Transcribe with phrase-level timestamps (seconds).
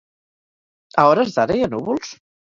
[1.03, 2.13] A hores d'ara, hi ha núvols?